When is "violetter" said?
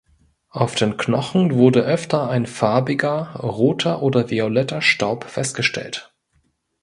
4.31-4.81